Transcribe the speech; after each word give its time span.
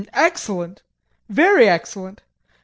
]Excellent, 0.29 0.81
very 1.29 1.69
excellent! 1.69 2.23